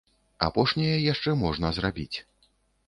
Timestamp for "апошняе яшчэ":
0.47-1.37